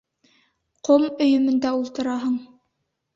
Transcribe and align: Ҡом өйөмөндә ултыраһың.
Ҡом 0.87 1.05
өйөмөндә 1.25 1.73
ултыраһың. 1.83 2.33